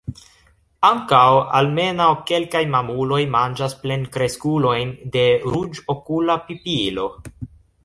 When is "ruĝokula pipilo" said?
5.45-7.09